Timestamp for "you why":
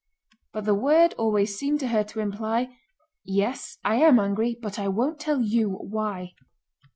5.41-6.33